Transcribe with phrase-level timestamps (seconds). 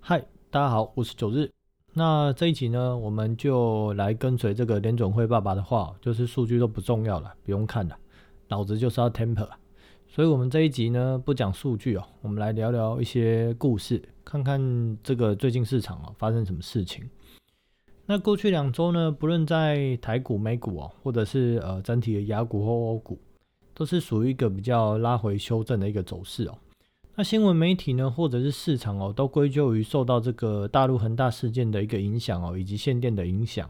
[0.00, 1.50] 嗨，大家好，我是九日。
[1.92, 7.96] 那这一集呢，我们就来跟随这个联准会爸爸的话，就是数据都不重要了，不用看了，
[8.48, 9.48] 脑子就是要 temper。
[10.06, 17.08] 所以，我们这一集呢，不讲数据哦，我们来聊聊一些故事，看看这个最近市场哦发生什么事情。
[18.06, 23.18] 那过去两周呢，不论在台股、美股哦，或者是呃整体的亚股或欧股，
[23.74, 26.56] 都是属于一个比较拉回修正的一个走势哦。
[27.18, 33.68] 那新闻媒体呢，或者是市场哦，都归咎于受到这个大陆恒大事件的一个影响哦，以及限电的影响。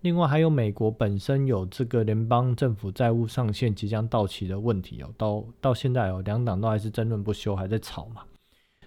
[0.00, 8.22] 另外还有美国本身有这个联邦政府债务上限即将到期的问题哦，到到现在哦，两党都还是争论不休，还在吵嘛。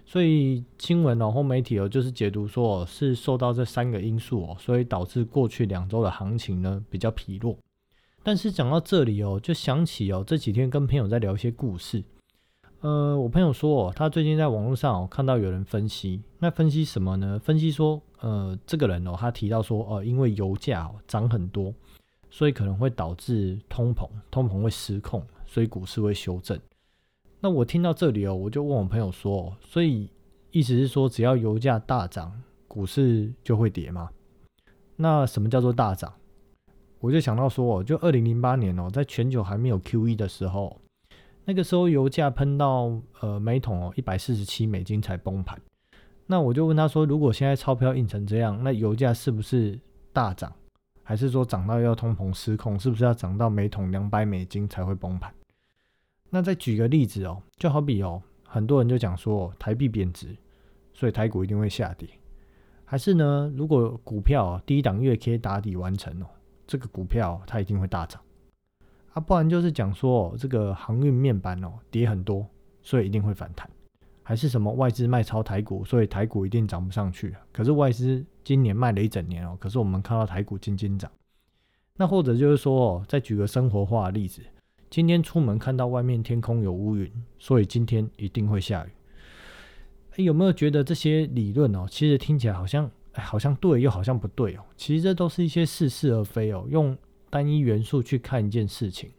[0.04, 7.56] 所以新闻哦或媒体哦，就是解读说是受到这三个因素哦，所以导致过去两周的行情呢比较疲弱。
[8.24, 12.02] 但是讲到这里哦，就想起哦这几天跟朋友在聊一些故事。
[12.80, 17.38] 呃，我朋友说哦，他最近在网络上哦看到有人分析，那分析什么呢？
[17.38, 21.74] 分析说，呃，这个人哦，他提到说，呃，因为油价哦涨很多，
[22.30, 26.58] 所以可能会导致通膨，通膨会失控，所以股市会修正。
[27.38, 30.10] 那我听到这里哦，我就问我朋友说，所以
[30.50, 32.32] 意思是说，只要油价大涨，
[32.66, 34.08] 股市就会跌吗？
[34.96, 36.10] 那什么叫做大涨？
[37.00, 40.79] 我就想到说，哦，就二零零八年哦，在全球还没有 Q E 的时候，
[41.50, 45.60] 那个时候油价喷到呃每桶哦一百四十七美金才崩盘。
[46.24, 49.76] 那我就问他说，如果现在钞票印成这样，那油价是不是
[50.12, 50.52] 大涨？
[51.02, 55.34] 还是说涨到要通膨失控，是不是要涨到每桶两百美金才会崩盘？
[56.28, 60.28] 那再举个例子哦，就好比哦，很多人就讲说台币贬值，
[60.94, 62.08] 所以台股一定会下跌。
[62.84, 66.26] 还是呢，如果股票低档月 K 打底完成哦，
[66.64, 68.22] 这个股票它一定会大涨。
[69.12, 72.46] 啊，不然就是讲说这个航运面板哦跌很多，
[72.82, 73.68] 所以一定会反弹。
[74.22, 77.34] 还是什么外资卖超台股，所以台股一定涨不上去。
[77.52, 81.10] 可是外资今年卖了一整年哦，可是我们看到台股金金涨。
[81.96, 84.40] 那或者就是说哦，再举个生活化的例子。
[84.88, 90.22] 今天出门看到外面天空有乌云，所以今天一定会下雨。
[90.22, 94.60] 有没有觉得这些理论哦，其实听起来好像，好像对，又好像不对哦。
[94.76, 96.96] 其实这都是一些似是而非哦，用
[97.30, 99.10] 单一元素去看一件事情，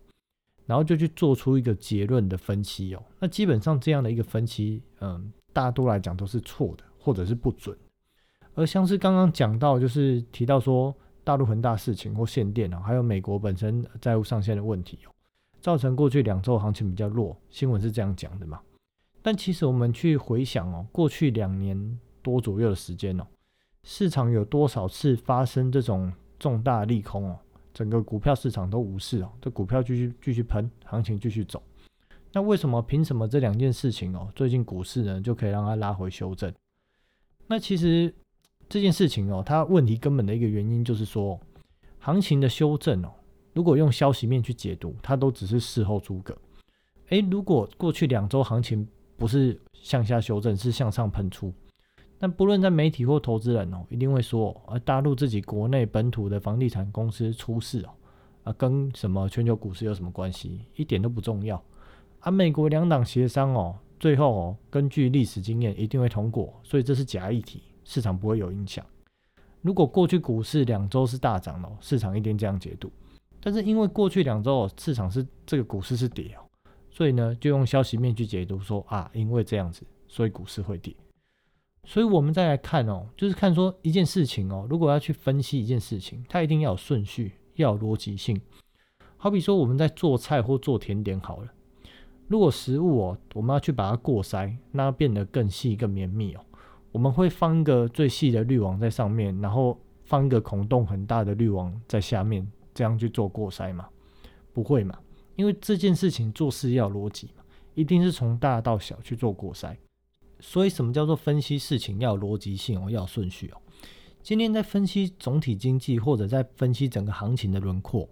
[0.65, 3.01] 然后就去做出一个结论的分析哦。
[3.19, 7.75] 那基本上这样的一个分析，嗯，大多来讲都是错的，或者是不准。
[8.53, 15.11] 而像是刚刚讲到，就是提到说大陆恒大事情或限电哦，还有美国本身债务上限的问题哦。
[15.61, 18.59] 造成过去两周行情比较弱，新闻是这样讲的嘛？
[19.21, 23.25] 但其实我们去回想哦，过去两年多左右的时间哦，
[23.83, 27.39] 市场有多少次发生这种重大利空哦？
[27.73, 31.61] 整个股票市场都无视哦，这股票继续继续喷，行情继续走。
[32.33, 36.53] 那为什么凭什么这两件事情哦，最近股市呢就可以让它拉回修正？
[37.47, 38.13] 那其实
[38.69, 41.39] 这件事情哦，它问题根本的一个原因就是说，
[41.99, 43.11] 行情的修正哦。
[43.53, 46.33] 如果用消息面去解读，它都只是事后诸葛。
[47.09, 48.87] 诶，如果过去两周行情
[49.17, 51.53] 不是向下修正，是向上喷出，
[52.21, 57.89] 但不论在媒体或投资人哦，一定会说，啊，大陆自己国内本土的房地产公司出事哦，
[58.43, 60.61] 啊，跟什么全球股市有什么关系？
[60.75, 61.59] 一点都不重要。
[62.19, 68.85] 啊，美国两党协商哦，最后哦，根据历史经验一定会通过，所以这是假议题，市场不会有影响。
[69.63, 72.91] 如果过去股市两周是大涨哦，市场一定这样解读。
[73.41, 76.45] 但是因为过去两周市场是这个股市是跌哦，
[76.91, 80.95] 所以呢就用消息面去解读说啊，因为这样子，所以股市会跌。
[81.83, 88.39] 所以我们再来看哦，就是看说一件事情哦，如果要去分析一件事情，它一定要有顺序，要有逻辑性。
[89.17, 91.51] 好比说我们在做菜或做甜点好了，
[92.27, 96.41] 如果食物哦，我们要去把它过筛，那变得更细更绵密哦，
[96.91, 102.49] 我们会放一个最细的滤网在上面，然后放一个孔洞很大的滤网在下面。
[102.73, 103.85] 这样去做过筛嘛？
[104.53, 104.97] 不会嘛？
[105.35, 107.43] 因为这件事情做事要逻辑嘛，
[107.73, 109.75] 一定是从大到小去做过筛。
[110.41, 113.61] 所以什么叫做分析事情要有逻辑性哦，要有顺序哦。
[114.21, 118.09] 今天在分析总体经济或者在分析整个行情的轮廓，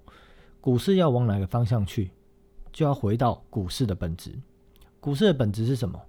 [0.61, 2.11] 股市要往哪个方向去，
[2.71, 4.39] 就要回到股市的本质。
[4.99, 5.99] 股市的本质是什么？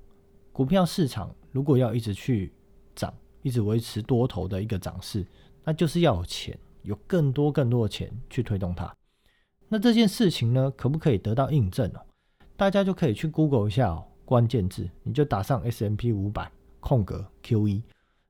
[0.52, 2.52] 股票市场如果要一直去
[2.94, 3.12] 涨，
[3.42, 5.26] 一直维持多头的一个涨势，
[5.64, 6.56] 那就是要有钱。
[6.82, 8.90] 有更多更多的钱去推动它，
[9.68, 12.00] 那这件事情呢，可不可以得到印证哦？
[12.56, 16.48] 大家就可以去 Google 一下哦，关键字你就打上 S M P 五百
[16.78, 17.82] 空格 Q E，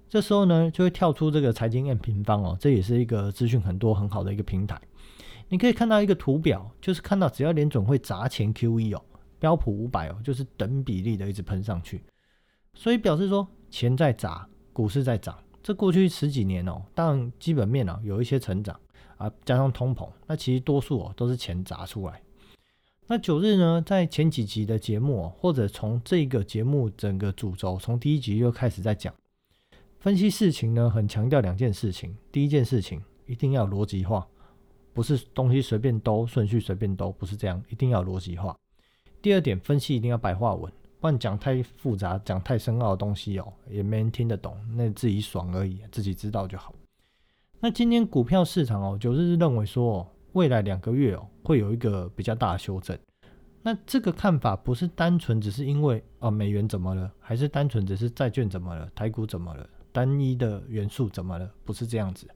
[0.09, 4.81] 这时候呢就会跳出这个财经 M 平方哦，这也是一个资讯很多很好的一个平台。
[5.51, 9.03] 你可以看到一个图表，就是看到只要联准会砸钱 Q E 哦，
[9.39, 12.03] 标普五百哦，就是等比例的一直喷上去，
[12.73, 14.49] 所以表示说钱在砸。
[14.73, 18.81] 股市在涨，这过去十几年哦，当然基本面啊有一些成长
[19.19, 22.23] 啊，加上通膨，那其实多数哦都是钱砸出来。
[23.07, 29.13] 那九日呢，在前几集的节目，或者从这个节目整个主轴，从第一集就开始在讲
[29.99, 32.17] 分析事情呢，很强调两件事情。
[32.31, 34.25] 第一件事情一定要逻辑化，
[34.95, 38.57] 不是东西随便兜，顺序随便兜，不是这样，一定要逻辑化。
[39.21, 46.73] 第二点，分析一定要白话文，不然讲太复杂、讲太深奥的东西哦，也没人听得懂，那自己爽而已，自己知道就好。
[47.59, 50.09] 那今天股票市场哦，九日认为说。
[50.33, 52.99] 未来两个月哦，会有一个比较大的修正。
[53.63, 61.51] 那这个看法不是单纯只是因为哦美元怎么了，还是单纯只是债券怎么了，台股怎么了，单一的元素怎么了？
[61.65, 62.27] 不是这样子，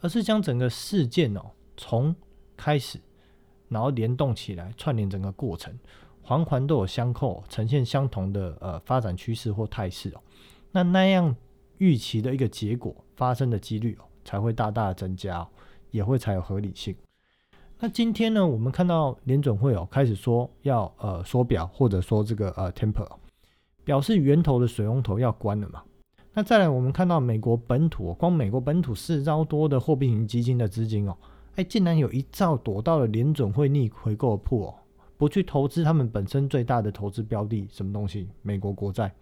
[0.00, 2.14] 而是将整个事件哦从
[2.56, 2.98] 开始，
[3.68, 5.78] 然后联动起来，串联整个过程，
[6.22, 10.22] 环环都有相扣，呈现相同的呃发展趋势或态势哦。
[10.72, 11.36] 那那样
[11.76, 15.48] 预期的一个结果发生的几率哦，才会大大的增加哦，
[15.90, 16.96] 也会才有合理性。
[17.78, 23.06] 那今天呢，我们看到联准会哦开始说要呃缩表，或者说这个呃 temper，
[23.84, 25.82] 表示源头的水龙头要关了嘛。
[26.32, 31.14] 那再来，我们看到美国本土哦，光美国本土四兆多的货币型基金的资金哦，
[31.56, 34.74] 哎，竟然有一兆躲到了联准会逆回购铺哦，
[35.18, 39.12] 不去投资他们本身最大的投资标的什么东西，美国国债，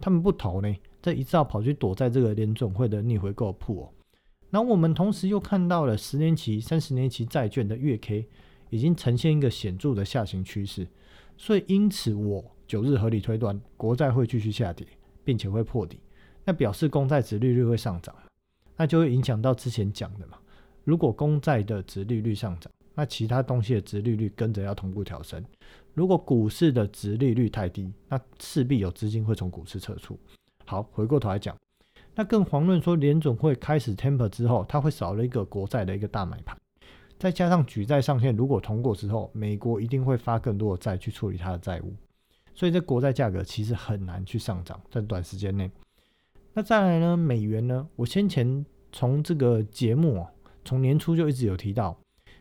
[0.00, 3.88] 他们不投呢，这一兆跑去躲在这个联准会的逆回购铺哦。
[4.50, 8.26] 然后我们同时又看到了十年期、三十年期债券的月 K
[8.70, 10.86] 已经呈现一个显著的下行趋势，
[11.36, 14.86] 所以因此我九日合理推断国债会继续下跌，
[15.24, 16.00] 并且会破底，
[16.44, 18.14] 那表示公债值利率会上涨，
[18.76, 20.38] 那就会影响到之前讲的嘛。
[20.84, 25.44] 如果公债的值利率上涨，那其他东西的值利率跟着要同步调升。
[25.92, 30.18] 如果股市的值利率太低，那势必有资金会从股市撤出。
[30.64, 31.56] 好，回过头来讲。
[32.18, 36.56] 那更遑论说联总会开始 temper 之后，它会少了一个国债的一个大买盘，
[37.18, 41.94] 再加上举债上限如果通过之后，美国一定会发更多的债去处理它的债务，
[42.54, 45.70] 所以这国债价格其实很难去上涨在短时间内。
[46.54, 47.86] 那再来呢，美元呢？
[47.96, 50.28] 我先前从这个节目哦，
[50.64, 51.94] 从年初就一直有提到，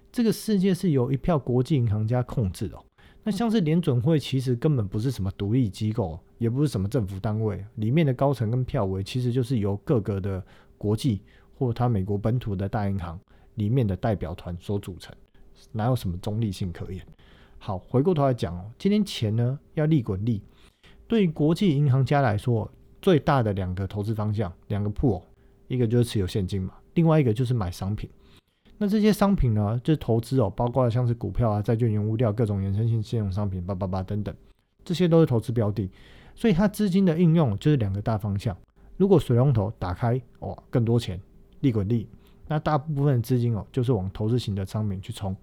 [0.10, 2.82] 这个世界是由一票国际银行家控制的。
[3.24, 10.44] 那像是联准会，其实根本不是什么独立机构，也不是什么政府单位，里面的高层跟票委其实就是由各个的
[10.78, 11.22] 国际
[11.58, 13.20] 或他美国本土的大银行
[13.56, 15.16] 里面的代表团所组成，
[15.72, 17.06] 哪有什么中立性可言？
[17.58, 20.42] 好，回过头来讲哦，今天钱呢要利滚利，
[21.08, 22.70] 对于国际银行家来说，
[23.02, 25.22] 最大的两个投资方向，两个铺，
[25.68, 28.10] 一个就是持有现金嘛，另外一个就是买商品。
[28.78, 34.36] 那这些商品呢，就是投资哦，包括像是股票啊、债券、原物料、各种衍生性信用商品，叭叭叭等等，
[34.84, 35.90] 这些都是投资标的。
[36.36, 38.56] 所以它资金的应用就是两个大方向。
[38.98, 41.20] 如果水龙头打开哦，更多钱，
[41.62, 42.08] 利滚利，
[42.48, 45.36] 那大部分资金哦，就是往投资型的商品去冲。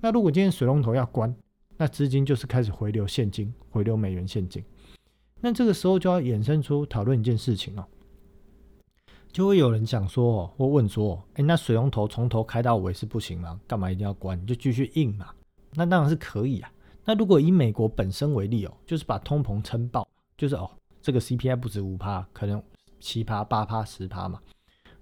[0.00, 1.34] 那如果今天水龙头要关，
[1.76, 4.62] 那资金就是开始回流现金，回流美元现金。
[5.40, 7.84] 那这个时候就要衍生出讨论一件事情哦。
[9.32, 13.58] 就会有人讲说，或问说，哎，那水龙头从头开到尾是不行吗？
[13.66, 14.44] 干嘛一定要关？
[14.46, 15.30] 就继续印嘛？
[15.74, 16.70] 那当然是可以啊。
[17.04, 20.06] 那如果以美国本身为例哦，就是把通膨撑爆，
[20.42, 20.68] 就是哦，
[21.00, 22.60] 这个 CPI 不止五趴，可能
[22.98, 24.40] 七趴、八趴、十趴嘛。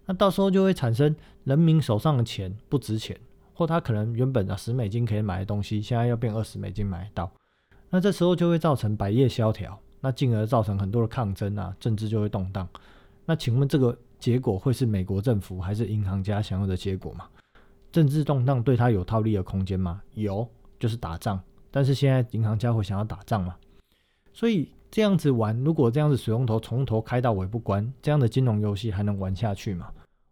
[0.05, 3.19] 那到时候就会产生人民手上的钱不值钱，
[3.55, 7.33] 或他可能原本啊十美金可以买的东西，现在要变二十美金买到。
[7.89, 12.69] 那这时候就会造成百业萧条，那进而造成很多的抗争啊，政治就会动荡。
[13.25, 13.97] 那请问这个？
[14.19, 17.27] 结果会是美国政府还是银行家想要的结果吗？
[17.91, 20.03] 政治动荡对他有套利的空间吗？
[20.13, 20.47] 有，
[20.79, 21.41] 就是打仗。
[21.71, 23.57] 但是现在银行家会想要打仗吗？
[24.35, 29.89] 所以这样子玩，如果这样子水龙头从头开到尾不关，这样的金融游戏还能玩下去吗？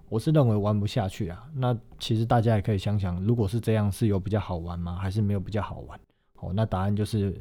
[0.09, 1.45] 我是认为玩不下去啊。
[1.55, 4.97] 那其实大家也可以想想，如果是这样，是有比较好玩吗？
[4.97, 6.00] 还是没有比较好玩？
[6.41, 7.41] 哦，那答案就是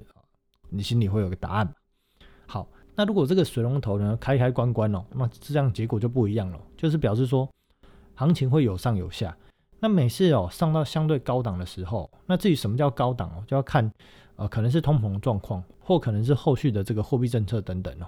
[0.69, 1.74] 你心里会有个答案。
[2.45, 2.67] 好。
[3.00, 7.47] 那如果这个水龙头呢开开关关哦，那这样结果就不一样了，就是表示说
[8.15, 9.38] 行情会有上有下。
[9.79, 13.91] 那每次哦上到相对高档的时候，那至于什么叫高档哦，就要看
[14.36, 18.07] 呃可能是通膨状况，或可能是后续的这个货币政策等等哦。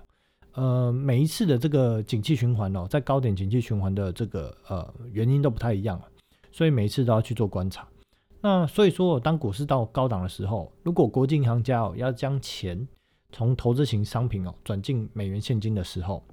[0.54, 6.02] 呃，每一次的这个景气循环哦，在高点景气循环的这个呃原因都不太一样
[6.52, 7.88] 所以每一次都要去做观察。
[8.42, 12.88] 那所以说，当股市到高档的时候，如果国际银行家哦要将钱
[13.32, 16.24] 从投资型商品哦转进美元现金的时候，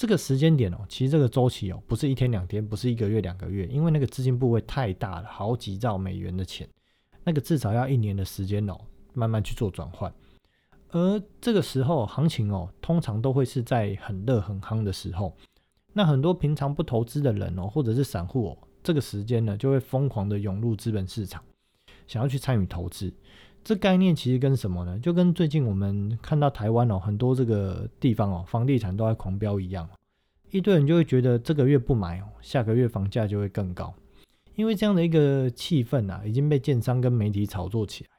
[0.00, 6.66] 这个时间点哦，其实这个周期哦不是一天两天，不是一个月两个月，因为那个资金部位太大了，好几兆美元的钱，
[7.22, 8.78] 那个至少要一年的时间哦，
[9.12, 10.10] 慢慢去做转换。
[10.88, 15.36] 而这个时候行情哦，通常都会是在很热很夯的时候，
[15.92, 21.44] 那很多平常不投资的人哦，或者是散户哦，这个时间呢就会疯狂的涌入资本市场，
[22.06, 23.12] 想要去参与投资。
[23.62, 24.98] 这概念其实跟什么呢？
[24.98, 29.88] 就跟最近我们看到台湾哦，很多这个地方哦，房地产都在狂飙一样，
[30.50, 33.94] 一堆人就会觉得这个月不买哦，下个月房价就会更高。
[34.56, 38.10] 因为这样的一个气氛啊，已经被建商跟媒体炒作起来。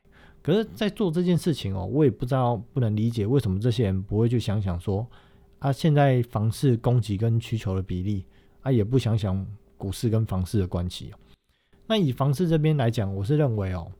[0.41, 5.05] 可是，在做这件事情哦，我也不知道不能理解为什么这些人不会去想想说，
[5.59, 8.25] 啊，现在房市供给跟需求的比例
[8.61, 9.45] 啊，也不想想
[9.77, 11.13] 股市跟房市的关系。
[11.85, 13.91] 那以房市这边来讲，我是认为哦，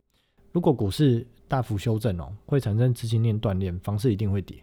[0.52, 4.56] 如果股市大幅修正哦，会产生资金链断裂，房市一定会跌。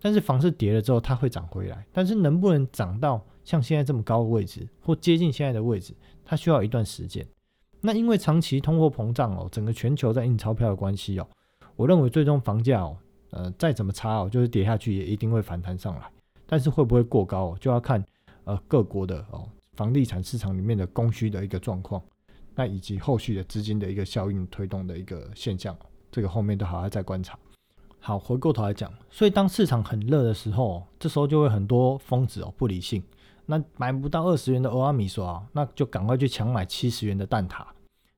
[0.00, 1.84] 但是房市跌了之后，它会涨回来。
[1.92, 5.94] 但是能不能涨到像现在这么高的位置，或接近现在的位置，
[6.24, 7.26] 它需要一段时间。
[7.80, 11.26] 那因为长期通货膨胀哦，整个全球在印钞票的关系哦，
[11.76, 12.96] 我认为最终房价哦，
[13.30, 16.10] 呃，再怎么差哦，就是跌下去也一定会反弹上来。
[16.46, 18.04] 但是会不会过高哦，就要看
[18.44, 22.02] 呃各国的哦房地产市场里面的供需的一个状况，
[22.54, 25.76] 那以及后续的资金的一个效应推动的一个现象，
[26.10, 27.38] 这个后面都还要再观察。
[28.00, 33.02] 好，回过头来讲，所以当市场很热的时候，这时候就会很多疯子哦不理性。
[33.46, 37.66] 那买不到二十元的欧阿米刷，那就赶快去抢买七十元的蛋挞。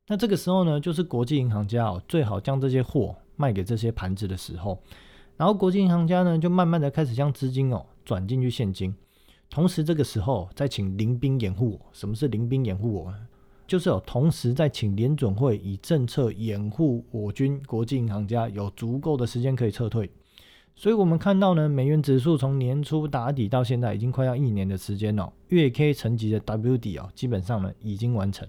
[0.06, 4.80] 那这个时候呢，就是国际银行家哦，最好将这些货卖给这些盘子的时候。
[5.36, 8.94] 然后国际银行家呢，就慢慢的开始将资金哦转进去现金。
[9.48, 11.80] 同时这个时候再请临兵掩护我。
[11.92, 13.14] 什么是临兵掩护我？
[13.72, 20.10] 就是有同时在请联准会以政策掩护我军国际银行家有足够的时间可以撤退。
[20.76, 25.32] 所以，我们看到呢，美元指数从年初打底到现在，已经快要一年的时间了。
[25.48, 28.46] 月 K 层级的 W 底哦，基本上呢已经完成。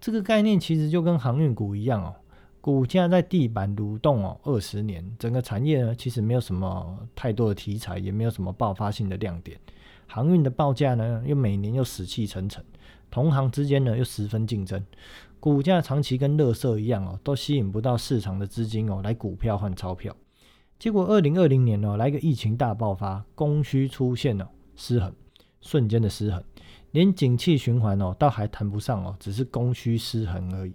[0.00, 2.12] 这个概念其实就跟航运股一样哦，
[2.60, 9.56] 股价在地板蠕动哦二十年，整个产业呢其实没有什么太多的题材，也没有什么爆发性的亮点。
[10.08, 12.64] 航运的报价呢又每年又死气沉沉，
[13.10, 14.84] 同行之间呢又十分竞争，
[15.40, 20.14] 股价长期跟垃圾一样哦，都吸引不到市场的资金哦来股票换钞票。
[20.78, 25.12] 结果，二零二零年呢，来个疫情大爆发，供需出现了失衡，
[25.60, 26.42] 瞬间的失衡，
[26.92, 30.74] 连景气循环哦，倒还谈不上哦，只是供需失衡而已，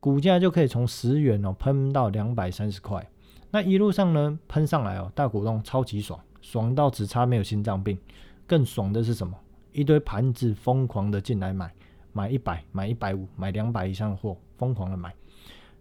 [0.00, 3.06] 股价就可以从十元哦喷到两百三十块，
[3.50, 7.98] 那一路上呢喷上来哦，大股东超级爽，爽到只差没有心脏病，
[8.46, 9.36] 更爽的是什么？
[9.72, 11.72] 一堆盘子疯狂的进来买，
[12.12, 15.14] 买一百，买一百五，买两百以上的货，疯狂的买。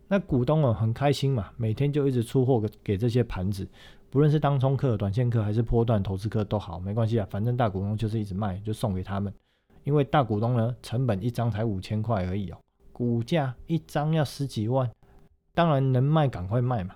[0.07, 3.67] 那股东哦很开心嘛，每天就一直出货给给这些盘子，
[4.09, 9.33] 不论是当冲客、短线客还是波段投资客都好，没关系啊，反正大股东就是一直卖，就送给他们。
[9.83, 12.57] 因为大股东呢，成本一张才五千块而已哦，
[12.91, 14.89] 股价一张要十几万，
[15.53, 16.95] 当然能卖赶快卖嘛。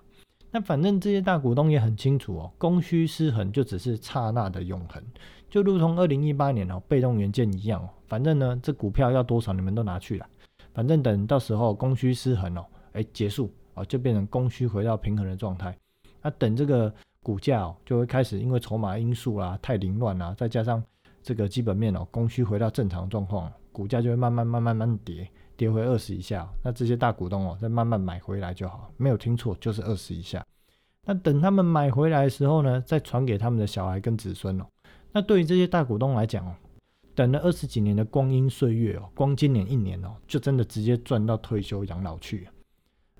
[0.52, 5.04] 那反正这些大股东也很清楚哦，供需失衡就只是刹那的永恒，
[5.50, 10.28] 就如同二零一八年哦被动元件一样哦，反正呢这股票要多少你们都拿去了，
[10.74, 12.66] 反正等到时候供需失衡哦。
[12.94, 15.78] 哎，结束啊，就变成供需回到平衡的状态。
[16.22, 20.82] 那等这个股价哦，就会开始因为筹码因素啦太凌乱啦，再加上
[21.22, 26.48] 这个基本面哦，供需回到正常状况，股价就会慢慢慢慢慢跌，跌回二十以下。
[26.64, 30.46] 那这些大股东哦，再慢慢买回来就好，没有听错，就是二十以下。
[31.04, 34.66] 那等他们买回来的时候呢，再传给他们的小孩跟子孙哦。
[35.16, 36.54] 那对于这些大股东来讲哦，
[37.16, 42.50] 等了二十几年的光阴岁月哦，光今年一年哦，就真的直接赚到退休养老去。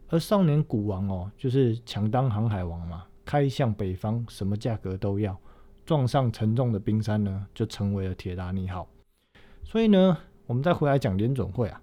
[0.10, 5.40] 而少年股王哦，就是强当航海王嘛，开向北方，什么价格都要，
[5.86, 8.86] 撞上沉重的冰山呢，就成为了铁达尼号。
[9.64, 11.82] 所以呢，我们再回来讲联准会啊，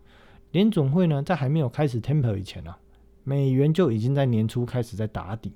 [0.51, 2.79] 联准会呢，在还没有开始 temper 以前啊，
[3.25, 5.55] 美元就已经在年初开始在打底，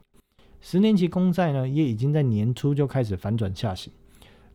[0.63, 3.93] 十年期公债呢，也已经在年初就开始反转下行。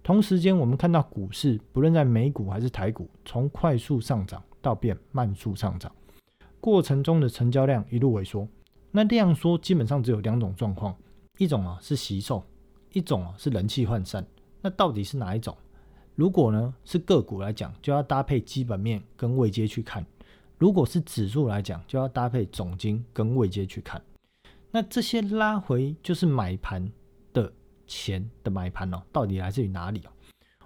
[0.04, 5.92] 同时间，我们看到股市，不论在美股还是台股，从快速上涨到变慢速上涨。
[6.60, 8.48] 过程中的成交量一路萎缩，
[8.90, 10.96] 那量缩基本上只有两种状况，
[11.38, 12.44] 一种啊是吸售，
[12.94, 14.26] 一种啊是人气涣散。
[14.62, 15.56] 那到底是哪一种？
[16.16, 20.04] 如果呢是个股来讲，就要搭配基本面跟位阶去看；
[20.58, 24.02] 如果是指数来讲，就要搭配总金跟位阶去看。
[24.72, 26.92] 那这些拉回就是买盘
[27.92, 30.10] 钱的买盘哦，到底来自于哪里哦？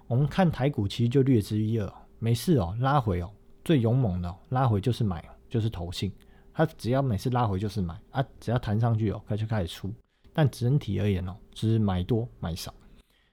[0.06, 3.30] 我们看台股其实就略知一二哦，没事哦，拉回哦，
[3.64, 5.24] 最勇猛的拉回就是买。
[5.48, 6.12] 就是投信，
[6.52, 9.90] 它只要每次拉回就是买啊，只要弹上去哦，它就开始出。
[10.32, 12.74] 但整体而言哦，只是买多买少。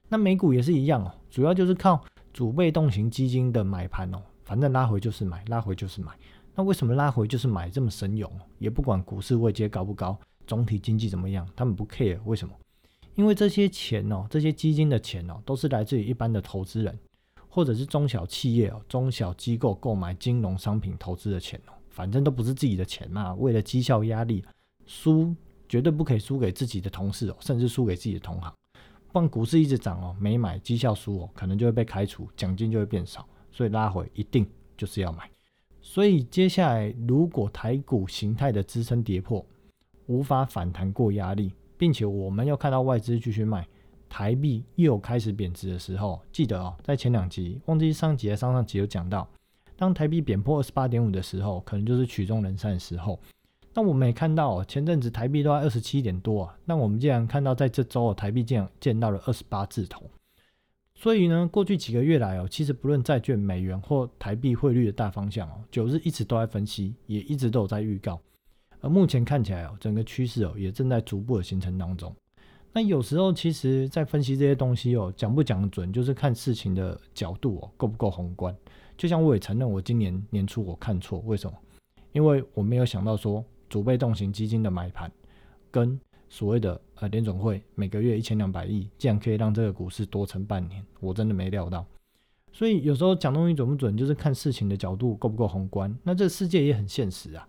[0.08, 2.00] 那美股也是一样哦，主要就是靠
[2.32, 6.12] 主被动型基金的买盘哦，反正拉回就是买，拉回就是买。
[6.54, 8.32] 那为什么拉回就是买这么神勇？
[8.60, 12.20] 也不管股市位阶高不高，总体经济怎么样，他们不 care。
[12.26, 12.54] 为什么？
[13.15, 16.98] 因为这些钱哦，这些基金的钱哦，都是来自于一般的投资人，
[17.48, 23.34] 或者是中小企业哦、中小机构购买金融商品投资的钱哦，反正都不是自己的钱嘛。
[23.36, 24.43] 为了绩效压力，
[24.86, 25.36] 输
[25.70, 28.53] 绝对不可以输给自己的同事哦，甚至输给自己的同行。
[29.12, 33.27] 不然股市一直涨哦，没买绩效输哦，可能就会被开除，奖金就会变少。
[33.51, 34.43] 所以拉回一定
[34.75, 35.29] 就是要买。
[35.79, 39.46] 所以接下来如果台股形态的支撑跌破，
[40.08, 41.53] 无法反弹过压力，
[41.84, 43.68] 并且我们又看到外资继续卖，
[44.08, 49.28] 台币又开始贬值的时候，记得哦，在前两集忘记上集还上上集有讲到，
[49.75, 53.20] 当台币贬破二十八点五的时候，可能就是曲终人散的时候。
[53.74, 60.10] 那我们也看到，前阵子台币都在二十七点多啊，那我们竟然看到在这周台币竟然见到了二十八字头。
[60.96, 68.22] 所以呢，过去几个月来哦，其实不论债券、美元或台币汇率的大方向哦，九日一直都在分析，也一直都有在预告。
[68.84, 72.13] 而目前看起来哦，整个趋势哦，也正在逐步的形成当中。
[72.74, 78.54] 那有时候其实，在分析这些东西哦，讲不讲得准，就是看事情的角度哦，够不够宏观。
[78.98, 81.58] 就像我也承认，我今年年初我看错，为什么？
[82.12, 85.10] 因为我没有想到说，主被动型基金的买盘
[85.72, 85.98] 跟
[86.28, 91.86] 所谓的呃联总会每个月一千两百亿，竟然可以让这个股市多撑半年，我真的没料到。
[92.52, 95.96] 所以有时候讲东西准不准，就是看事情的角度够不够宏观。
[96.04, 97.48] 那这个世界也很现实啊，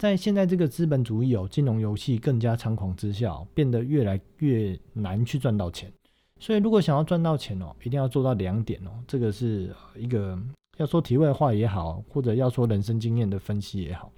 [0.00, 5.92] 在现在这个资本主义哦，金融游戏更加猖狂之下，变得越来越难去赚到钱。
[6.38, 10.38] 所以如果想要赚到钱哦，一定要做到两点哦，这个是一个
[10.78, 14.10] 要说题外话也好，或者要说人生经验的分析也好。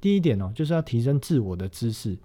[0.00, 2.16] 第一点哦，就是要提升自我的知识。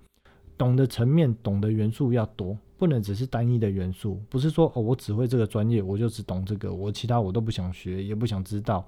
[0.58, 4.22] 懂的层面、懂的元素要多，不能只是单一的元素。
[4.30, 8.88] 不是说哦，我只会这个专业，我就只懂这个，我其他我都不想学，也不想知道。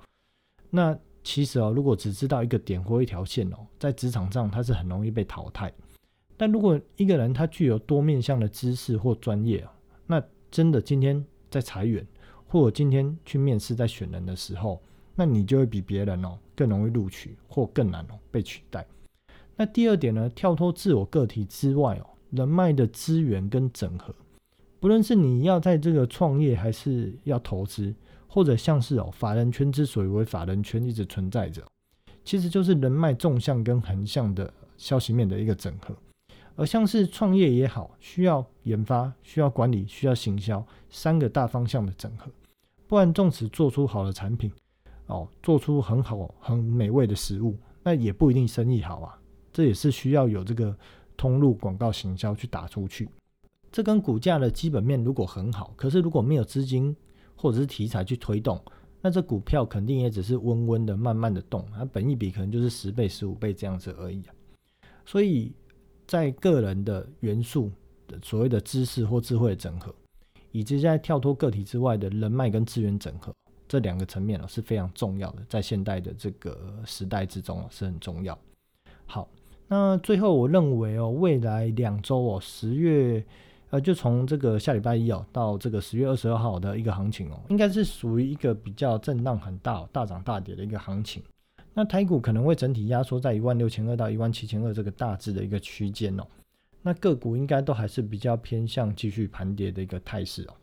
[0.70, 5.72] 那其实哦，如果只知道一个点或一条线哦，在职场上它是很容易被淘汰。
[6.38, 9.70] 但如果一个人他具有多面向的知识或专业哦，
[10.08, 12.06] 那真的今天在裁员，
[12.48, 14.82] 或者今天去面试在选人的时候，
[15.16, 18.88] 那你就会比别人哦更容易录取，或更难哦被取代。
[19.58, 24.16] 那第二点呢，跳脱自我个体之外哦，人脉的资源跟整合，
[24.80, 27.94] 不论是你要在这个创业，还是要投资，
[28.30, 31.62] 或者像是哦，法人圈之所以为法人圈一直存在着，
[32.24, 35.96] 其实就是人脉纵向跟横向的消息面的一个整合。
[36.56, 42.30] 而像是创业也好，需要研发、需要管理、需要行销三个大方向的整合，
[42.86, 44.52] 不然纵使做出好的产品
[45.08, 49.18] 哦，做出很好很美味的食物，那也不一定生意好啊。
[49.52, 50.78] 这也是需要有这个
[51.18, 53.10] 通路广告行销去打出去。
[53.72, 56.96] 这跟股价的基本面如果很好，可是如果没有资金
[57.42, 58.62] 或者是题材去推动，
[59.02, 64.36] 那这股票肯定也只是温温的、慢慢的动，它本一比可能就是十倍、十五倍这样子而已啊。
[65.06, 65.54] 所以
[66.06, 67.72] 在个人的元素
[68.08, 69.96] 的所谓的知识或智慧的整合，
[70.52, 73.34] 以及在跳脱个体之外的人脉跟资源整合
[73.68, 78.38] 这两个层面哦是非常重要的，在现代的这个时代之中是很重要。
[79.06, 79.30] 好。
[79.72, 83.24] 那最后，我认为哦，未来两周哦，十月，
[83.72, 91.22] 呃，就从这个下礼拜一哦，到这个十月二十二号的一个行情哦，应该是属于一个比较震荡很大、大涨大跌的一个行情。
[91.74, 96.24] 那台股可能会整体压缩在一万六千二到一万七千二这个大致的一个区间哦。
[96.82, 100.54] 那个股应该都还是比较偏向继续盘跌的一个态势哦。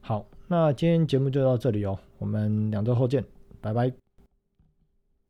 [0.00, 3.24] 好，那今天节目就到这里哦，我们两周后见，
[3.60, 4.01] 拜拜。